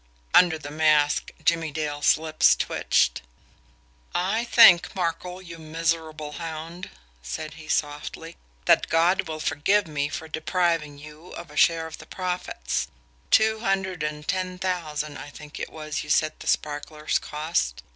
[0.33, 3.21] Under the mask, Jimmie Dale's lips twitched.
[4.15, 6.89] "I think, Markel, you miserable hound,"
[7.21, 8.35] said he softly,
[8.65, 12.87] "that God will forgive me for depriving you of a share of the profits.
[13.29, 17.83] Two hundred and ten thousand, I think it was, you said the sparklers cost."